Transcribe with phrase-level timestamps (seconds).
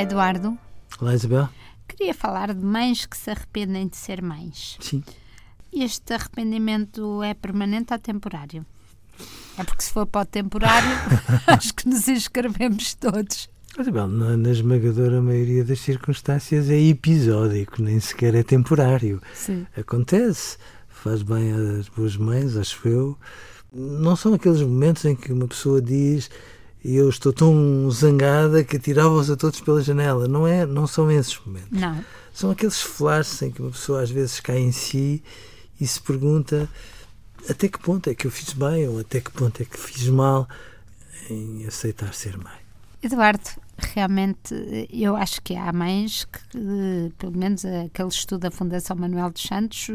[0.00, 0.58] Olá, Eduardo.
[0.98, 1.48] Olá, Isabel.
[1.86, 4.78] Queria falar de mães que se arrependem de ser mães.
[4.80, 5.04] Sim.
[5.70, 8.64] Este arrependimento é permanente ou temporário?
[9.58, 10.88] É porque se for para o temporário,
[11.46, 13.50] acho que nos inscrevemos todos.
[13.78, 19.20] Isabel, na, na esmagadora maioria das circunstâncias é episódico, nem sequer é temporário.
[19.34, 19.66] Sim.
[19.76, 20.56] Acontece,
[20.88, 23.18] faz bem às boas mães, acho eu.
[23.70, 26.30] Não são aqueles momentos em que uma pessoa diz
[26.84, 30.26] e eu estou tão zangada que atirava-os a todos pela janela.
[30.26, 31.78] Não, é, não são esses momentos.
[31.78, 32.04] Não.
[32.32, 35.22] São aqueles flashes em que uma pessoa às vezes cai em si
[35.80, 36.68] e se pergunta
[37.48, 40.08] até que ponto é que eu fiz bem ou até que ponto é que fiz
[40.08, 40.48] mal
[41.28, 42.60] em aceitar ser mãe.
[43.02, 43.48] Eduardo,
[43.94, 49.42] realmente eu acho que há mães que, pelo menos aquele estudo da Fundação Manuel dos
[49.42, 49.88] Santos,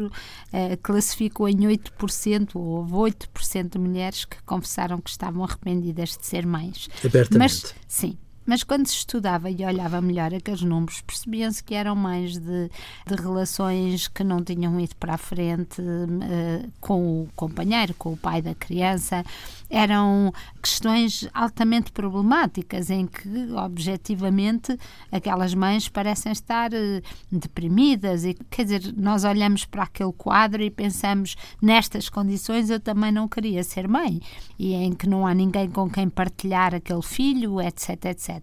[0.52, 6.26] eh, classificou em 8%, ou houve 8% de mulheres que confessaram que estavam arrependidas de
[6.26, 6.88] ser mães.
[7.04, 7.38] Abertamente.
[7.38, 8.16] Mas, sim,
[8.46, 12.70] mas quando se estudava e olhava melhor aqueles números, percebiam-se que eram mais de,
[13.06, 18.16] de, relações que não tinham ido para a frente uh, com o companheiro, com o
[18.16, 19.24] pai da criança.
[19.68, 24.78] Eram questões altamente problemáticas em que, objetivamente,
[25.10, 28.24] aquelas mães parecem estar uh, deprimidas.
[28.24, 33.26] E, quer dizer, nós olhamos para aquele quadro e pensamos, nestas condições eu também não
[33.26, 34.20] queria ser mãe.
[34.56, 38.35] E em que não há ninguém com quem partilhar aquele filho, etc, etc.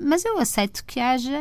[0.00, 1.38] Mas eu aceito que haja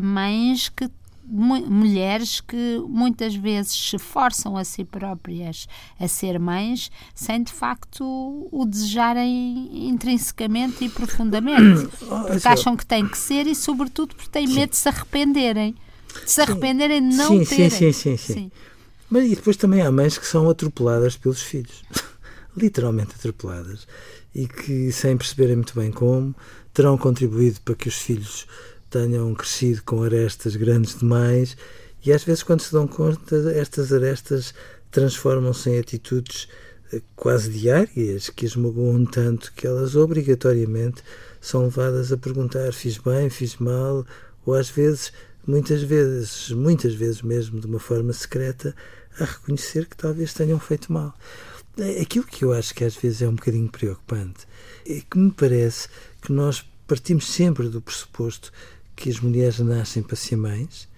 [0.00, 0.90] mães que
[1.30, 5.68] mulheres que muitas vezes se forçam a si próprias
[6.00, 11.86] a ser mães sem de facto o desejarem intrinsecamente e profundamente.
[12.26, 15.74] Porque acham que têm que ser e sobretudo porque têm medo de se arrependerem.
[16.24, 17.70] De se arrependerem de não sim, terem.
[17.70, 18.52] sim, sim, sim, sim.
[19.10, 21.82] Mas e depois também há mães que são atropeladas pelos filhos.
[22.56, 23.86] Literalmente atropeladas
[24.38, 26.34] e que, sem perceberem muito bem como,
[26.72, 28.46] terão contribuído para que os filhos
[28.88, 31.56] tenham crescido com arestas grandes demais
[32.04, 34.54] e às vezes, quando se dão conta, estas arestas
[34.90, 36.48] transformam-se em atitudes
[36.92, 41.02] eh, quase diárias que as magoam tanto que elas obrigatoriamente
[41.40, 44.06] são levadas a perguntar: fiz bem, fiz mal,
[44.46, 45.12] ou às vezes,
[45.46, 48.74] muitas vezes, muitas vezes mesmo de uma forma secreta,
[49.18, 51.12] a reconhecer que talvez tenham feito mal.
[52.00, 54.46] Aquilo que eu acho que às vezes é um bocadinho preocupante
[54.86, 55.88] é que me parece
[56.20, 58.50] que nós partimos sempre do pressuposto
[58.96, 60.88] que as mulheres nascem para ser mães,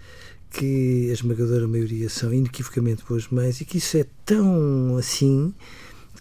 [0.50, 5.52] que a esmagadora maioria são inequivocamente boas mães e que isso é tão assim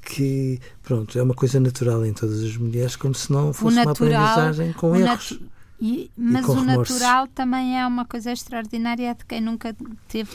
[0.02, 4.10] que, pronto, é uma coisa natural em todas as mulheres, como se não fosse natural,
[4.10, 5.40] uma aprendizagem com erros.
[5.82, 9.74] E, mas o natural também é uma coisa extraordinária de quem nunca
[10.10, 10.30] teve,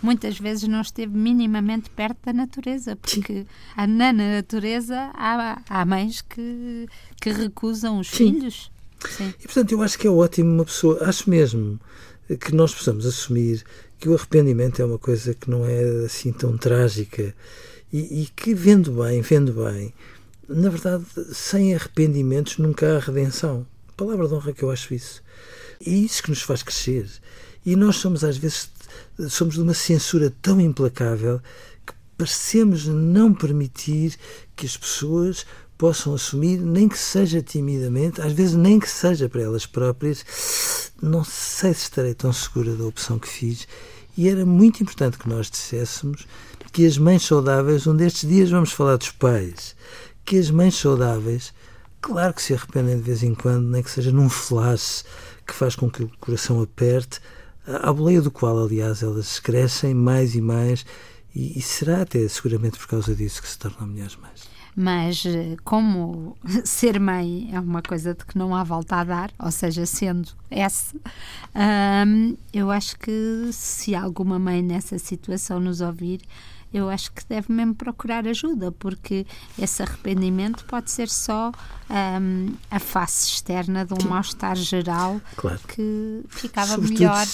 [0.00, 3.44] muitas vezes não esteve minimamente perto da natureza, porque
[3.76, 6.86] na natureza há, há mães que,
[7.20, 8.32] que recusam os Sim.
[8.32, 8.70] filhos.
[9.10, 9.34] Sim.
[9.40, 11.80] E portanto eu acho que é ótimo uma pessoa, acho mesmo
[12.40, 13.64] que nós possamos assumir
[13.98, 17.34] que o arrependimento é uma coisa que não é assim tão trágica
[17.92, 19.92] e, e que vendo bem, vendo bem,
[20.48, 23.66] na verdade, sem arrependimentos nunca há redenção.
[23.96, 25.22] Palavra de honra que eu acho isso.
[25.84, 27.08] É isso que nos faz crescer.
[27.64, 28.70] E nós somos, às vezes,
[29.28, 31.40] somos de uma censura tão implacável
[31.86, 34.16] que parecemos não permitir
[34.54, 35.46] que as pessoas
[35.76, 40.24] possam assumir, nem que seja timidamente, às vezes nem que seja para elas próprias,
[41.02, 43.66] não sei se estarei tão segura da opção que fiz.
[44.16, 46.26] E era muito importante que nós disséssemos
[46.72, 49.76] que as mães saudáveis, um destes dias vamos falar dos pais,
[50.24, 51.52] que as mães saudáveis
[52.04, 55.06] Claro que se arrependem de vez em quando, nem que seja num flash
[55.46, 57.18] que faz com que o coração aperte,
[57.66, 60.84] à boleia do qual, aliás, elas crescem mais e mais,
[61.34, 64.42] e, e será até seguramente por causa disso que se tornam mulheres mais.
[64.76, 66.36] Mas eh, como
[66.66, 70.28] ser mãe é uma coisa de que não há volta a dar, ou seja, sendo
[70.50, 70.94] essa,
[72.52, 76.20] eu acho que se alguma mãe nessa situação nos ouvir,
[76.74, 79.24] eu acho que deve mesmo procurar ajuda, porque
[79.56, 81.52] esse arrependimento pode ser só
[81.88, 85.60] um, a face externa de um mal-estar geral claro.
[85.68, 87.26] que ficava Sobretudo melhor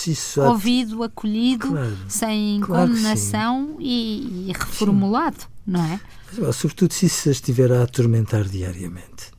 [0.46, 1.96] ouvido, acolhido, claro.
[2.06, 5.46] sem claro condenação e, e, reformulado, Sim.
[5.66, 5.98] não é?
[6.36, 9.30] Mas, sobretudo se isso estiver a atormentar diariamente.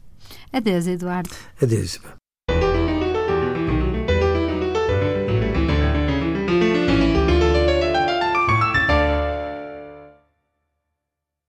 [0.51, 1.29] Adeus, Eduardo.
[1.61, 2.20] Adeus, Isabel.